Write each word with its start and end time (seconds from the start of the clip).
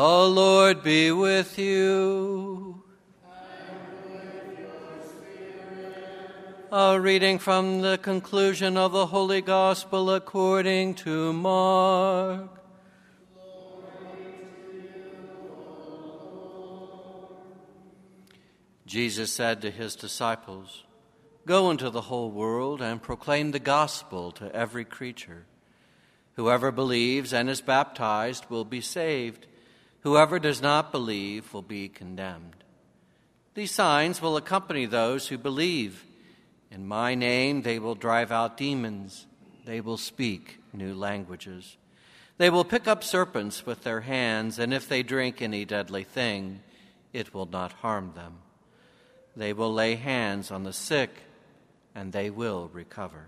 The 0.00 0.28
Lord 0.28 0.82
be 0.82 1.12
with 1.12 1.58
you. 1.58 2.82
A 6.72 6.98
reading 6.98 7.38
from 7.38 7.82
the 7.82 7.98
conclusion 7.98 8.78
of 8.78 8.92
the 8.92 9.04
Holy 9.04 9.42
Gospel 9.42 10.10
according 10.10 10.94
to 11.04 11.34
Mark. 11.34 12.62
Jesus 18.86 19.30
said 19.30 19.60
to 19.60 19.70
his 19.70 19.96
disciples, 19.96 20.84
Go 21.44 21.70
into 21.70 21.90
the 21.90 22.08
whole 22.08 22.30
world 22.30 22.80
and 22.80 23.02
proclaim 23.02 23.50
the 23.50 23.58
gospel 23.58 24.32
to 24.32 24.50
every 24.56 24.86
creature. 24.86 25.44
Whoever 26.36 26.72
believes 26.72 27.34
and 27.34 27.50
is 27.50 27.60
baptized 27.60 28.46
will 28.48 28.64
be 28.64 28.80
saved. 28.80 29.46
Whoever 30.02 30.38
does 30.38 30.62
not 30.62 30.92
believe 30.92 31.52
will 31.52 31.62
be 31.62 31.88
condemned. 31.88 32.64
These 33.54 33.72
signs 33.72 34.22
will 34.22 34.36
accompany 34.36 34.86
those 34.86 35.28
who 35.28 35.36
believe. 35.36 36.06
In 36.70 36.86
my 36.86 37.14
name 37.14 37.62
they 37.62 37.78
will 37.78 37.94
drive 37.94 38.32
out 38.32 38.56
demons. 38.56 39.26
They 39.66 39.80
will 39.80 39.98
speak 39.98 40.58
new 40.72 40.94
languages. 40.94 41.76
They 42.38 42.48
will 42.48 42.64
pick 42.64 42.88
up 42.88 43.04
serpents 43.04 43.66
with 43.66 43.82
their 43.82 44.00
hands, 44.00 44.58
and 44.58 44.72
if 44.72 44.88
they 44.88 45.02
drink 45.02 45.42
any 45.42 45.66
deadly 45.66 46.04
thing, 46.04 46.60
it 47.12 47.34
will 47.34 47.44
not 47.44 47.72
harm 47.72 48.12
them. 48.14 48.38
They 49.36 49.52
will 49.52 49.72
lay 49.72 49.96
hands 49.96 50.50
on 50.50 50.64
the 50.64 50.72
sick, 50.72 51.10
and 51.94 52.12
they 52.12 52.30
will 52.30 52.70
recover. 52.72 53.26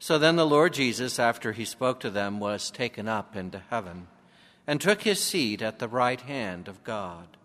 So 0.00 0.18
then 0.18 0.34
the 0.34 0.46
Lord 0.46 0.74
Jesus, 0.74 1.20
after 1.20 1.52
he 1.52 1.64
spoke 1.64 2.00
to 2.00 2.10
them, 2.10 2.40
was 2.40 2.72
taken 2.72 3.06
up 3.06 3.36
into 3.36 3.62
heaven 3.70 4.08
and 4.66 4.80
took 4.80 5.02
his 5.02 5.22
seat 5.22 5.62
at 5.62 5.78
the 5.78 5.88
right 5.88 6.20
hand 6.20 6.68
of 6.68 6.84
God. 6.84 7.36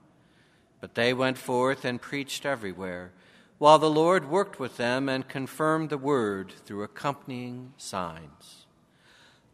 But 0.82 0.96
they 0.96 1.14
went 1.14 1.38
forth 1.38 1.84
and 1.84 2.02
preached 2.02 2.46
everywhere, 2.46 3.12
while 3.58 3.80
the 3.80 3.90
Lord 3.90 4.30
worked 4.30 4.60
with 4.60 4.78
them 4.78 5.10
and 5.10 5.28
confirmed 5.28 5.90
the 5.90 5.98
word 5.98 6.54
through 6.66 6.84
accompanying 6.84 7.74
signs. 7.78 8.66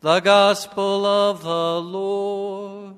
The 0.02 0.19
Gospel 0.19 1.05
of 1.05 1.41
the 1.41 1.81
Lord. 1.81 2.98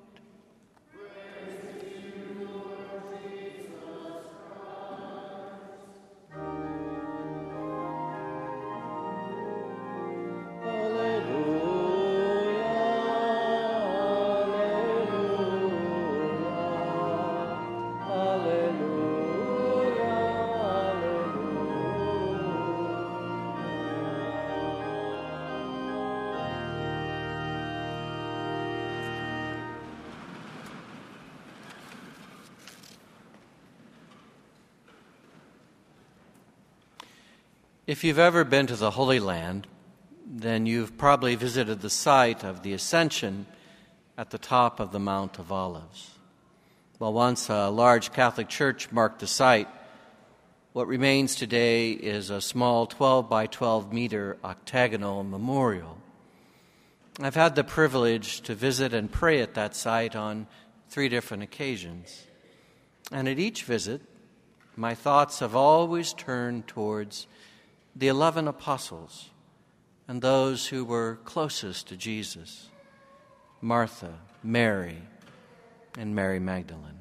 If 37.87 38.03
you've 38.03 38.19
ever 38.19 38.43
been 38.43 38.67
to 38.67 38.75
the 38.75 38.91
Holy 38.91 39.21
Land, 39.21 39.65
then 40.25 40.65
you've 40.65 40.97
probably 40.97 41.35
visited 41.35 41.79
the 41.79 41.89
site 41.89 42.43
of 42.43 42.61
the 42.61 42.73
Ascension 42.73 43.45
at 44.17 44.29
the 44.29 44.37
top 44.37 44.81
of 44.81 44.91
the 44.91 44.99
Mount 44.99 45.39
of 45.39 45.53
Olives. 45.53 46.11
While 46.97 47.13
once 47.13 47.47
a 47.47 47.69
large 47.69 48.11
Catholic 48.11 48.49
church 48.49 48.91
marked 48.91 49.19
the 49.19 49.27
site, 49.27 49.69
what 50.73 50.89
remains 50.89 51.35
today 51.35 51.91
is 51.91 52.29
a 52.29 52.41
small 52.41 52.87
12 52.87 53.29
by 53.29 53.47
12 53.47 53.93
meter 53.93 54.35
octagonal 54.43 55.23
memorial. 55.23 55.97
I've 57.21 57.35
had 57.35 57.55
the 57.55 57.63
privilege 57.63 58.41
to 58.41 58.53
visit 58.53 58.93
and 58.93 59.09
pray 59.09 59.39
at 59.39 59.53
that 59.53 59.77
site 59.77 60.13
on 60.13 60.47
three 60.89 61.07
different 61.07 61.43
occasions. 61.43 62.27
And 63.13 63.29
at 63.29 63.39
each 63.39 63.63
visit, 63.63 64.01
my 64.75 64.93
thoughts 64.93 65.39
have 65.39 65.55
always 65.55 66.11
turned 66.11 66.67
towards 66.67 67.27
the 67.97 68.08
11 68.08 68.47
apostles 68.47 69.31
and 70.08 70.22
those 70.22 70.68
who 70.68 70.85
were 70.85 71.18
closest 71.25 71.88
to 71.88 71.97
Jesus 71.97 72.69
Martha, 73.59 74.13
Mary, 74.44 75.02
and 75.97 76.13
Mary 76.13 76.40
Magdalene. 76.40 77.00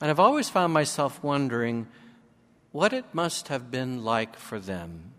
And 0.00 0.10
I've 0.10 0.18
always 0.18 0.48
found 0.48 0.72
myself 0.72 1.22
wondering 1.22 1.86
what 2.72 2.92
it 2.92 3.04
must 3.12 3.48
have 3.48 3.70
been 3.70 4.02
like 4.02 4.36
for 4.36 4.58
them 4.58 5.12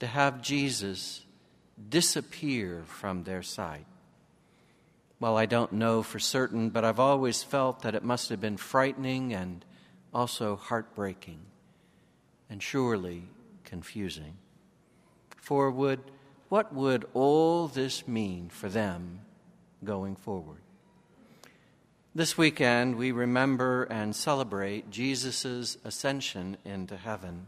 to 0.00 0.08
have 0.08 0.42
Jesus 0.42 1.24
disappear 1.88 2.82
from 2.86 3.22
their 3.22 3.42
sight. 3.44 3.86
Well, 5.20 5.36
I 5.36 5.46
don't 5.46 5.72
know 5.72 6.02
for 6.02 6.18
certain, 6.18 6.70
but 6.70 6.84
I've 6.84 7.00
always 7.00 7.44
felt 7.44 7.82
that 7.82 7.94
it 7.94 8.02
must 8.02 8.28
have 8.30 8.40
been 8.40 8.56
frightening 8.56 9.32
and 9.32 9.64
also 10.12 10.56
heartbreaking. 10.56 11.40
And 12.50 12.60
surely 12.60 13.28
confusing. 13.68 14.38
For 15.36 15.70
would, 15.70 16.00
what 16.48 16.74
would 16.74 17.06
all 17.14 17.68
this 17.68 18.08
mean 18.08 18.48
for 18.48 18.68
them 18.68 19.20
going 19.84 20.16
forward? 20.16 20.60
This 22.14 22.36
weekend, 22.36 22.96
we 22.96 23.12
remember 23.12 23.84
and 23.84 24.16
celebrate 24.16 24.90
Jesus' 24.90 25.76
ascension 25.84 26.56
into 26.64 26.96
heaven. 26.96 27.46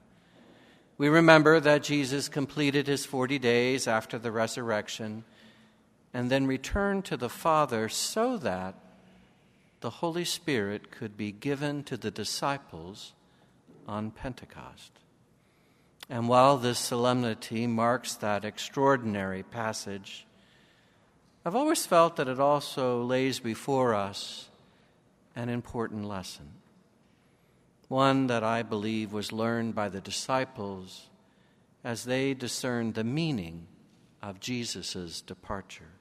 We 0.99 1.09
remember 1.09 1.59
that 1.61 1.83
Jesus 1.83 2.29
completed 2.29 2.87
his 2.87 3.07
40 3.07 3.39
days 3.39 3.89
after 3.89 4.19
the 4.19 4.31
resurrection 4.31 5.25
and 6.13 6.31
then 6.31 6.47
returned 6.47 7.05
to 7.07 7.17
the 7.17 7.31
Father 7.31 7.89
so 7.89 8.37
that 8.37 8.75
the 9.81 9.91
Holy 9.91 10.25
Spirit 10.25 10.91
could 10.91 11.17
be 11.17 11.33
given 11.33 11.83
to 11.85 11.97
the 11.97 12.11
disciples 12.11 13.15
on 13.89 14.11
Pentecost. 14.11 14.93
And 16.11 16.29
while 16.29 16.57
this 16.57 16.81
solemnity 16.81 17.69
marks 17.69 18.17
that 18.17 18.45
extraordinary 18.45 19.45
passage, 19.45 20.27
I've 21.45 21.55
always 21.55 21.87
felt 21.87 22.17
that 22.17 22.27
it 22.27 22.41
also 22.41 23.05
lays 23.05 23.39
before 23.39 23.95
us 23.95 24.49
an 25.37 25.49
important 25.49 26.07
lesson. 26.07 26.51
One 27.87 28.27
that 28.27 28.43
I 28.43 28.65
believe 28.65 29.13
was 29.13 29.31
learned 29.31 29.77
by 29.77 29.89
the 29.89 30.01
disciples 30.01 31.07
as 31.85 32.05
they 32.05 32.35
discerned 32.35 32.95
the 32.95 33.05
meaning 33.05 33.69
of 34.21 34.41
Jesus' 34.41 35.21
departure. 35.21 35.93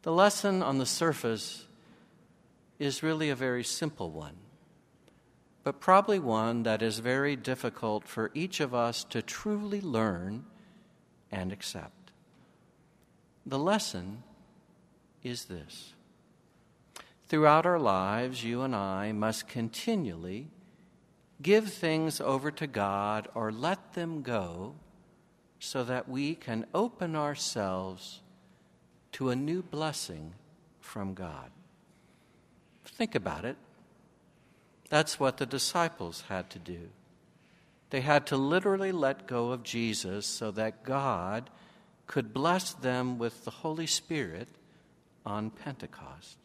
The 0.00 0.12
lesson 0.12 0.62
on 0.62 0.78
the 0.78 0.86
surface 0.86 1.66
is 2.78 3.02
really 3.02 3.28
a 3.28 3.36
very 3.36 3.64
simple 3.64 4.10
one 4.10 4.36
but 5.68 5.80
probably 5.80 6.18
one 6.18 6.62
that 6.62 6.80
is 6.80 6.98
very 6.98 7.36
difficult 7.36 8.08
for 8.08 8.30
each 8.32 8.58
of 8.58 8.74
us 8.74 9.04
to 9.04 9.20
truly 9.20 9.82
learn 9.82 10.42
and 11.30 11.52
accept. 11.52 12.10
The 13.44 13.58
lesson 13.58 14.22
is 15.22 15.44
this 15.44 15.92
throughout 17.28 17.66
our 17.66 17.78
lives, 17.78 18.42
you 18.42 18.62
and 18.62 18.74
I 18.74 19.12
must 19.12 19.46
continually 19.46 20.48
give 21.42 21.70
things 21.70 22.18
over 22.18 22.50
to 22.50 22.66
God 22.66 23.28
or 23.34 23.52
let 23.52 23.92
them 23.92 24.22
go 24.22 24.74
so 25.58 25.84
that 25.84 26.08
we 26.08 26.34
can 26.34 26.64
open 26.72 27.14
ourselves 27.14 28.22
to 29.12 29.28
a 29.28 29.36
new 29.36 29.60
blessing 29.60 30.32
from 30.80 31.12
God. 31.12 31.50
Think 32.86 33.14
about 33.14 33.44
it. 33.44 33.58
That's 34.88 35.20
what 35.20 35.36
the 35.36 35.46
disciples 35.46 36.24
had 36.28 36.50
to 36.50 36.58
do. 36.58 36.88
They 37.90 38.00
had 38.00 38.26
to 38.26 38.36
literally 38.36 38.92
let 38.92 39.26
go 39.26 39.50
of 39.52 39.62
Jesus 39.62 40.26
so 40.26 40.50
that 40.52 40.84
God 40.84 41.50
could 42.06 42.32
bless 42.32 42.72
them 42.72 43.18
with 43.18 43.44
the 43.44 43.50
Holy 43.50 43.86
Spirit 43.86 44.48
on 45.24 45.50
Pentecost. 45.50 46.38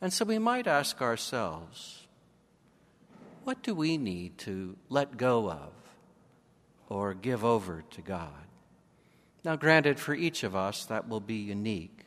And 0.00 0.12
so 0.12 0.24
we 0.24 0.38
might 0.38 0.66
ask 0.66 1.00
ourselves 1.00 2.06
what 3.44 3.62
do 3.62 3.74
we 3.74 3.96
need 3.96 4.38
to 4.38 4.76
let 4.88 5.16
go 5.16 5.50
of 5.50 5.72
or 6.88 7.14
give 7.14 7.44
over 7.44 7.82
to 7.90 8.00
God? 8.00 8.46
Now, 9.44 9.56
granted, 9.56 9.98
for 9.98 10.14
each 10.14 10.44
of 10.44 10.54
us, 10.54 10.84
that 10.84 11.08
will 11.08 11.20
be 11.20 11.34
unique. 11.34 12.04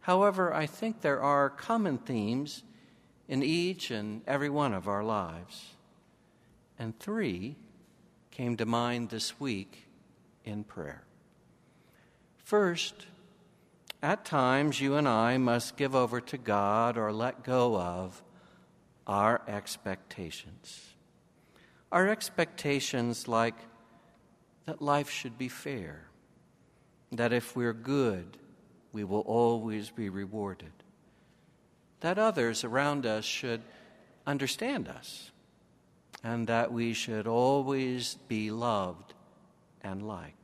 However, 0.00 0.54
I 0.54 0.66
think 0.66 1.00
there 1.00 1.20
are 1.20 1.50
common 1.50 1.98
themes 1.98 2.62
in 3.28 3.42
each 3.42 3.90
and 3.90 4.22
every 4.26 4.50
one 4.50 4.72
of 4.74 4.88
our 4.88 5.04
lives. 5.04 5.74
And 6.78 6.98
three 6.98 7.56
came 8.30 8.56
to 8.56 8.66
mind 8.66 9.10
this 9.10 9.38
week 9.38 9.86
in 10.44 10.64
prayer. 10.64 11.04
First, 12.38 13.06
at 14.02 14.24
times 14.24 14.80
you 14.80 14.96
and 14.96 15.08
I 15.08 15.38
must 15.38 15.76
give 15.76 15.94
over 15.94 16.20
to 16.20 16.38
God 16.38 16.98
or 16.98 17.12
let 17.12 17.44
go 17.44 17.78
of 17.78 18.22
our 19.06 19.42
expectations. 19.46 20.94
Our 21.90 22.08
expectations, 22.08 23.28
like 23.28 23.54
that 24.66 24.82
life 24.82 25.10
should 25.10 25.38
be 25.38 25.48
fair, 25.48 26.06
that 27.12 27.32
if 27.32 27.54
we're 27.54 27.72
good, 27.72 28.38
we 28.92 29.04
will 29.04 29.20
always 29.20 29.90
be 29.90 30.08
rewarded, 30.08 30.72
that 32.02 32.18
others 32.18 32.62
around 32.62 33.06
us 33.06 33.24
should 33.24 33.62
understand 34.26 34.86
us, 34.86 35.32
and 36.22 36.46
that 36.46 36.72
we 36.72 36.92
should 36.92 37.26
always 37.26 38.16
be 38.28 38.50
loved 38.50 39.14
and 39.82 40.06
liked. 40.06 40.36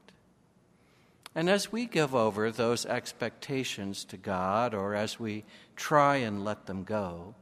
And 1.35 1.49
as 1.49 1.71
we 1.71 1.87
give 1.87 2.15
over 2.15 2.51
those 2.51 2.87
expectations 2.87 4.05
to 4.07 4.17
God, 4.17 4.75
or 4.75 4.95
as 4.95 5.21
we 5.21 5.45
try 5.77 6.17
and 6.17 6.45
let 6.45 6.67
them 6.67 6.83
go, 6.83 7.35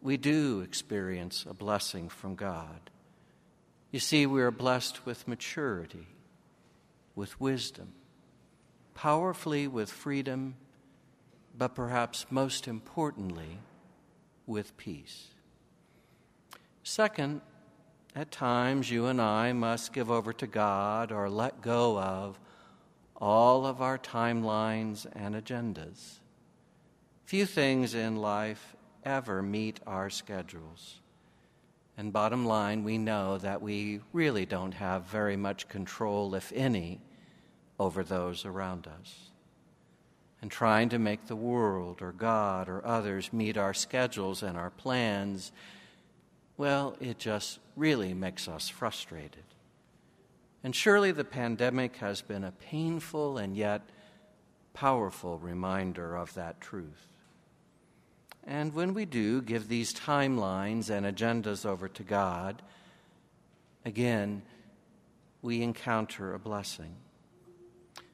we 0.00 0.16
do 0.16 0.60
experience 0.60 1.44
a 1.48 1.52
blessing 1.52 2.08
from 2.08 2.36
God. 2.36 2.90
You 3.90 3.98
see, 3.98 4.24
we 4.24 4.40
are 4.40 4.50
blessed 4.50 5.04
with 5.04 5.28
maturity, 5.28 6.06
with 7.14 7.38
wisdom, 7.40 7.92
powerfully 8.94 9.68
with 9.68 9.90
freedom, 9.90 10.54
but 11.56 11.74
perhaps 11.74 12.26
most 12.30 12.68
importantly, 12.68 13.58
with 14.46 14.76
peace. 14.76 15.28
Second, 16.82 17.40
at 18.14 18.30
times 18.30 18.90
you 18.90 19.06
and 19.06 19.20
I 19.20 19.52
must 19.52 19.92
give 19.92 20.10
over 20.10 20.32
to 20.34 20.46
God 20.46 21.12
or 21.12 21.28
let 21.28 21.60
go 21.60 21.98
of 21.98 22.38
all 23.16 23.66
of 23.66 23.80
our 23.80 23.98
timelines 23.98 25.06
and 25.12 25.34
agendas. 25.34 26.20
Few 27.24 27.46
things 27.46 27.94
in 27.94 28.16
life 28.16 28.76
ever 29.04 29.42
meet 29.42 29.80
our 29.86 30.10
schedules. 30.10 31.00
And 31.98 32.12
bottom 32.12 32.44
line, 32.44 32.84
we 32.84 32.98
know 32.98 33.38
that 33.38 33.62
we 33.62 34.00
really 34.12 34.44
don't 34.44 34.74
have 34.74 35.04
very 35.04 35.36
much 35.36 35.68
control, 35.68 36.34
if 36.34 36.52
any, 36.54 37.00
over 37.78 38.04
those 38.04 38.44
around 38.44 38.86
us. 38.86 39.30
And 40.42 40.50
trying 40.50 40.90
to 40.90 40.98
make 40.98 41.26
the 41.26 41.36
world 41.36 42.02
or 42.02 42.12
God 42.12 42.68
or 42.68 42.84
others 42.86 43.32
meet 43.32 43.56
our 43.56 43.74
schedules 43.74 44.42
and 44.42 44.56
our 44.56 44.70
plans, 44.70 45.50
well, 46.56 46.96
it 47.00 47.18
just 47.18 47.58
really 47.74 48.14
makes 48.14 48.46
us 48.46 48.68
frustrated. 48.68 49.44
And 50.62 50.74
surely 50.74 51.12
the 51.12 51.24
pandemic 51.24 51.96
has 51.96 52.22
been 52.22 52.44
a 52.44 52.52
painful 52.52 53.38
and 53.38 53.56
yet 53.56 53.82
powerful 54.74 55.38
reminder 55.38 56.16
of 56.16 56.34
that 56.34 56.60
truth. 56.60 57.08
And 58.44 58.74
when 58.74 58.94
we 58.94 59.04
do 59.04 59.42
give 59.42 59.68
these 59.68 59.92
timelines 59.92 60.90
and 60.90 61.04
agendas 61.04 61.66
over 61.66 61.88
to 61.88 62.02
God, 62.02 62.62
again, 63.84 64.42
we 65.42 65.62
encounter 65.62 66.34
a 66.34 66.38
blessing. 66.38 66.94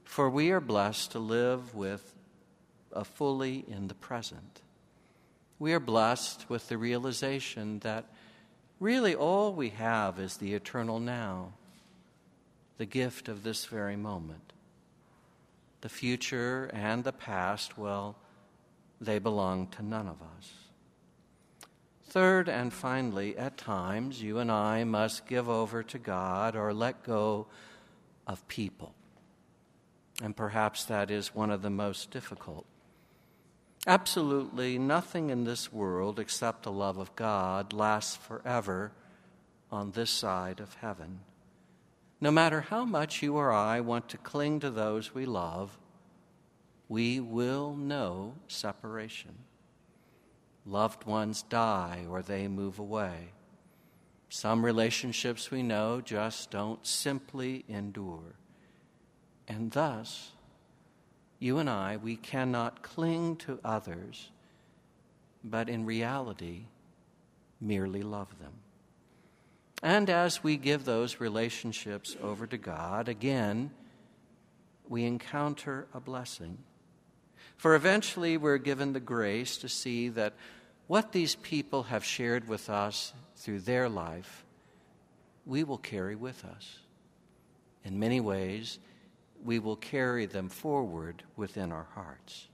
For 0.04 0.28
we 0.28 0.50
are 0.50 0.60
blessed 0.60 1.12
to 1.12 1.18
live 1.18 1.74
with 1.74 2.11
fully 3.04 3.64
in 3.68 3.88
the 3.88 3.94
present. 3.94 4.62
We 5.58 5.72
are 5.72 5.80
blessed 5.80 6.48
with 6.48 6.68
the 6.68 6.76
realization 6.76 7.78
that 7.80 8.06
really 8.80 9.14
all 9.14 9.52
we 9.52 9.70
have 9.70 10.18
is 10.18 10.36
the 10.36 10.54
eternal 10.54 11.00
now 11.00 11.52
the 12.78 12.86
gift 12.86 13.28
of 13.28 13.44
this 13.44 13.66
very 13.66 13.94
moment. 13.94 14.52
The 15.82 15.88
future 15.88 16.68
and 16.72 17.04
the 17.04 17.12
past, 17.12 17.78
well, 17.78 18.16
they 19.00 19.20
belong 19.20 19.68
to 19.68 19.84
none 19.84 20.08
of 20.08 20.16
us. 20.20 20.52
Third 22.06 22.48
and 22.48 22.72
finally, 22.72 23.36
at 23.38 23.56
times, 23.56 24.20
you 24.20 24.38
and 24.38 24.50
I 24.50 24.82
must 24.82 25.26
give 25.26 25.48
over 25.48 25.84
to 25.84 25.98
God 25.98 26.56
or 26.56 26.74
let 26.74 27.04
go 27.04 27.46
of 28.26 28.46
people. 28.48 28.94
And 30.20 30.36
perhaps 30.36 30.84
that 30.86 31.10
is 31.10 31.34
one 31.34 31.50
of 31.50 31.62
the 31.62 31.70
most 31.70 32.10
difficult. 32.10 32.66
Absolutely 33.86 34.78
nothing 34.78 35.30
in 35.30 35.42
this 35.42 35.72
world 35.72 36.20
except 36.20 36.62
the 36.62 36.70
love 36.70 36.98
of 36.98 37.16
God 37.16 37.72
lasts 37.72 38.14
forever 38.14 38.92
on 39.72 39.90
this 39.90 40.10
side 40.10 40.60
of 40.60 40.74
heaven. 40.74 41.20
No 42.20 42.30
matter 42.30 42.60
how 42.60 42.84
much 42.84 43.22
you 43.22 43.36
or 43.36 43.52
I 43.52 43.80
want 43.80 44.08
to 44.10 44.18
cling 44.18 44.60
to 44.60 44.70
those 44.70 45.12
we 45.12 45.26
love, 45.26 45.76
we 46.88 47.18
will 47.18 47.74
know 47.74 48.34
separation. 48.46 49.34
Loved 50.64 51.04
ones 51.04 51.42
die 51.42 52.06
or 52.08 52.22
they 52.22 52.46
move 52.46 52.78
away. 52.78 53.32
Some 54.28 54.64
relationships 54.64 55.50
we 55.50 55.64
know 55.64 56.00
just 56.00 56.52
don't 56.52 56.86
simply 56.86 57.64
endure. 57.68 58.36
And 59.48 59.72
thus, 59.72 60.30
you 61.42 61.58
and 61.58 61.68
I, 61.68 61.96
we 61.96 62.14
cannot 62.14 62.82
cling 62.82 63.36
to 63.36 63.58
others, 63.64 64.30
but 65.42 65.68
in 65.68 65.84
reality, 65.84 66.66
merely 67.60 68.02
love 68.02 68.38
them. 68.38 68.52
And 69.82 70.08
as 70.08 70.44
we 70.44 70.56
give 70.56 70.84
those 70.84 71.18
relationships 71.18 72.16
over 72.22 72.46
to 72.46 72.56
God, 72.56 73.08
again, 73.08 73.72
we 74.88 75.04
encounter 75.04 75.88
a 75.92 75.98
blessing. 75.98 76.58
For 77.56 77.74
eventually 77.74 78.36
we're 78.36 78.58
given 78.58 78.92
the 78.92 79.00
grace 79.00 79.56
to 79.58 79.68
see 79.68 80.10
that 80.10 80.34
what 80.86 81.10
these 81.10 81.34
people 81.34 81.84
have 81.84 82.04
shared 82.04 82.46
with 82.46 82.70
us 82.70 83.12
through 83.34 83.60
their 83.60 83.88
life, 83.88 84.44
we 85.44 85.64
will 85.64 85.78
carry 85.78 86.14
with 86.14 86.44
us. 86.44 86.78
In 87.84 87.98
many 87.98 88.20
ways, 88.20 88.78
we 89.44 89.58
will 89.58 89.76
carry 89.76 90.26
them 90.26 90.48
forward 90.48 91.22
within 91.36 91.72
our 91.72 91.88
hearts. 91.94 92.48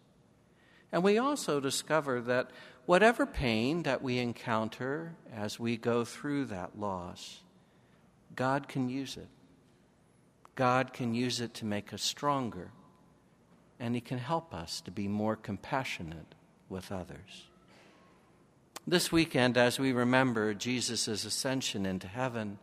And 0.90 1.02
we 1.02 1.18
also 1.18 1.60
discover 1.60 2.20
that 2.22 2.50
whatever 2.86 3.26
pain 3.26 3.82
that 3.82 4.02
we 4.02 4.18
encounter 4.18 5.14
as 5.34 5.60
we 5.60 5.76
go 5.76 6.04
through 6.04 6.46
that 6.46 6.78
loss, 6.78 7.40
God 8.34 8.68
can 8.68 8.88
use 8.88 9.16
it. 9.16 9.28
God 10.54 10.92
can 10.92 11.14
use 11.14 11.40
it 11.40 11.54
to 11.54 11.64
make 11.64 11.92
us 11.92 12.02
stronger, 12.02 12.70
and 13.78 13.94
He 13.94 14.00
can 14.00 14.18
help 14.18 14.52
us 14.52 14.80
to 14.82 14.90
be 14.90 15.06
more 15.06 15.36
compassionate 15.36 16.34
with 16.68 16.90
others. 16.90 17.46
This 18.86 19.12
weekend, 19.12 19.56
as 19.56 19.78
we 19.78 19.92
remember 19.92 20.54
Jesus' 20.54 21.08
ascension 21.08 21.84
into 21.84 22.08
heaven, 22.08 22.58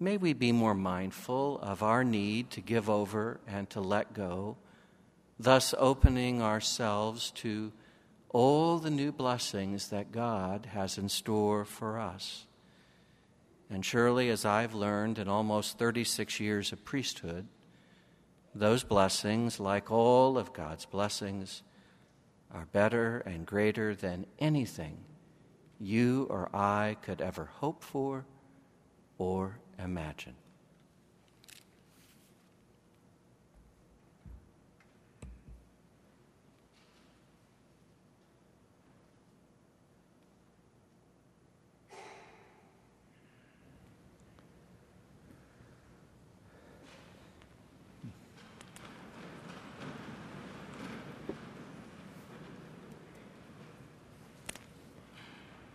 may 0.00 0.16
we 0.16 0.32
be 0.32 0.52
more 0.52 0.74
mindful 0.74 1.58
of 1.60 1.82
our 1.82 2.04
need 2.04 2.50
to 2.50 2.60
give 2.60 2.88
over 2.88 3.40
and 3.46 3.68
to 3.70 3.80
let 3.80 4.14
go, 4.14 4.56
thus 5.38 5.74
opening 5.78 6.42
ourselves 6.42 7.30
to 7.32 7.72
all 8.30 8.78
the 8.78 8.90
new 8.90 9.10
blessings 9.10 9.88
that 9.88 10.12
God 10.12 10.66
has 10.66 10.98
in 10.98 11.08
store 11.08 11.64
for 11.64 11.98
us. 11.98 12.46
And 13.70 13.84
surely, 13.84 14.30
as 14.30 14.44
I've 14.44 14.74
learned 14.74 15.18
in 15.18 15.28
almost 15.28 15.78
36 15.78 16.40
years 16.40 16.72
of 16.72 16.84
priesthood, 16.84 17.46
those 18.54 18.82
blessings, 18.82 19.60
like 19.60 19.90
all 19.90 20.38
of 20.38 20.52
God's 20.52 20.86
blessings, 20.86 21.62
are 22.52 22.66
better 22.72 23.18
and 23.20 23.44
greater 23.44 23.94
than 23.94 24.26
anything 24.38 24.98
you 25.78 26.26
or 26.30 26.48
I 26.54 26.96
could 27.02 27.20
ever 27.20 27.44
hope 27.44 27.82
for 27.82 28.24
or 29.18 29.58
imagine. 29.78 30.34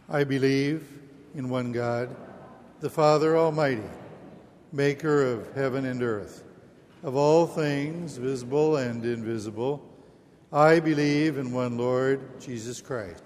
I 0.09 0.23
believe 0.23 0.87
in 1.33 1.49
one 1.49 1.71
God, 1.71 2.15
the 2.83 2.89
Father 2.89 3.37
Almighty, 3.37 3.89
maker 4.73 5.25
of 5.25 5.53
heaven 5.53 5.85
and 5.85 6.03
earth, 6.03 6.43
of 7.01 7.15
all 7.15 7.47
things 7.47 8.17
visible 8.17 8.75
and 8.75 9.05
invisible. 9.05 9.81
I 10.51 10.81
believe 10.81 11.37
in 11.37 11.53
one 11.53 11.77
Lord, 11.77 12.41
Jesus 12.41 12.81
Christ 12.81 13.23